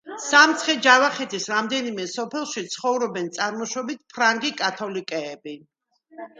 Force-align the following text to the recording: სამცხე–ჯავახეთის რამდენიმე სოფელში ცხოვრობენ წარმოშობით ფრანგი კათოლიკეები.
სამცხე–ჯავახეთის 0.25 1.45
რამდენიმე 1.51 2.07
სოფელში 2.15 2.65
ცხოვრობენ 2.77 3.29
წარმოშობით 3.37 4.03
ფრანგი 4.17 4.55
კათოლიკეები. 4.67 5.59